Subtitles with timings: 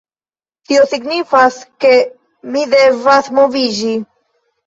[0.69, 1.57] Tio signifas,
[1.89, 1.91] ke
[2.55, 3.93] mi devas moviĝi